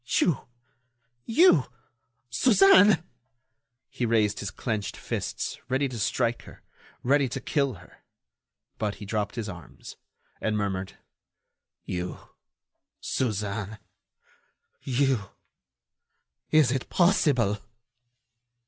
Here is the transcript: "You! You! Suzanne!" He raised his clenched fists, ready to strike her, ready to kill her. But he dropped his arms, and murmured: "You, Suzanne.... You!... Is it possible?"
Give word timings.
"You! 0.19 0.47
You! 1.25 1.65
Suzanne!" 2.31 3.03
He 3.87 4.03
raised 4.03 4.39
his 4.39 4.49
clenched 4.49 4.97
fists, 4.97 5.59
ready 5.69 5.87
to 5.89 5.99
strike 5.99 6.41
her, 6.45 6.63
ready 7.03 7.29
to 7.29 7.39
kill 7.39 7.75
her. 7.75 7.99
But 8.79 8.95
he 8.95 9.05
dropped 9.05 9.35
his 9.35 9.47
arms, 9.47 9.97
and 10.41 10.57
murmured: 10.57 10.97
"You, 11.83 12.17
Suzanne.... 12.99 13.77
You!... 14.81 15.29
Is 16.49 16.71
it 16.71 16.89
possible?" 16.89 17.59